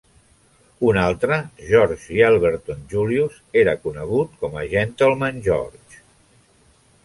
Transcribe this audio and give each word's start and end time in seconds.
Un 0.91 0.97
altre, 1.01 1.37
George 1.67 2.15
Yelverton 2.21 2.81
Julius, 2.95 3.37
era 3.63 3.77
conegut 3.85 4.35
com 4.45 4.61
a 4.63 4.67
"Gentleman 4.75 5.41
George". 5.51 6.05